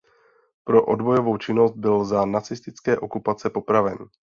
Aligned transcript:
Pro 0.63 0.83
odbojovou 0.85 1.37
činnost 1.37 1.75
byl 1.75 2.05
za 2.05 2.25
nacistické 2.25 2.97
okupace 2.99 3.49
popraven. 3.49 3.97